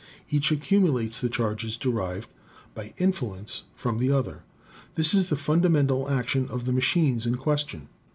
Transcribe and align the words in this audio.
Each 0.31 0.51
accumulates 0.51 1.21
the 1.21 1.29
charges 1.29 1.77
derived 1.77 2.27
by 2.73 2.91
in 2.97 3.11
fluence 3.11 3.61
from 3.75 3.99
the 3.99 4.09
other. 4.09 4.41
This 4.95 5.13
is 5.13 5.29
the 5.29 5.35
fundamental 5.35 6.09
action 6.09 6.47
of 6.49 6.65
the 6.65 6.73
machines 6.73 7.27
in 7.27 7.35
question. 7.35 7.87